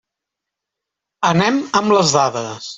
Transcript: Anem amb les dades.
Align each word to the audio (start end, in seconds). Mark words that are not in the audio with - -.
Anem 1.31 1.63
amb 1.81 1.97
les 1.99 2.19
dades. 2.21 2.69